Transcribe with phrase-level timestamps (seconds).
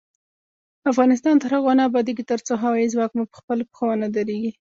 [0.91, 4.51] افغانستان تر هغو نه ابادیږي، ترڅو هوايي ځواک مو پخپلو پښو ونه دریږي.